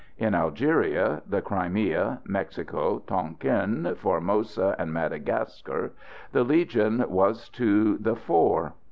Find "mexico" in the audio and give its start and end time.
2.25-3.03